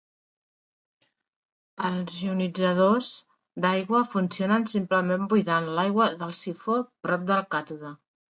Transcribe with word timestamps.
Els 1.89 2.15
ionitzadors 2.21 3.09
d'aigua 3.67 4.01
funcionen 4.15 4.67
simplement 4.73 5.29
buidant 5.35 5.69
l'aigua 5.81 6.09
per 6.25 6.31
sifó 6.41 6.81
prop 7.09 7.29
del 7.31 7.47
càtode. 7.55 7.95